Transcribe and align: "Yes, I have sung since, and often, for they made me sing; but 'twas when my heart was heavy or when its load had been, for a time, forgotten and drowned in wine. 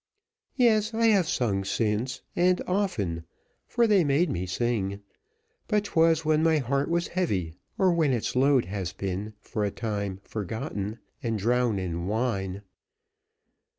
"Yes, 0.55 0.95
I 0.95 1.05
have 1.09 1.29
sung 1.29 1.63
since, 1.63 2.23
and 2.35 2.59
often, 2.65 3.23
for 3.67 3.85
they 3.85 4.03
made 4.03 4.31
me 4.31 4.47
sing; 4.47 5.01
but 5.67 5.83
'twas 5.83 6.25
when 6.25 6.41
my 6.41 6.57
heart 6.57 6.89
was 6.89 7.09
heavy 7.09 7.53
or 7.77 7.93
when 7.93 8.11
its 8.11 8.35
load 8.35 8.65
had 8.65 8.91
been, 8.97 9.35
for 9.41 9.63
a 9.63 9.69
time, 9.69 10.19
forgotten 10.23 10.97
and 11.21 11.37
drowned 11.37 11.79
in 11.79 12.07
wine. 12.07 12.63